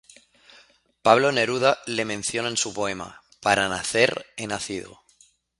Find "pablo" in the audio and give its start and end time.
1.03-1.31